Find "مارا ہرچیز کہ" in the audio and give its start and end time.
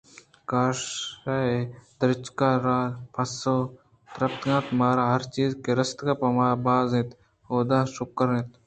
4.79-5.71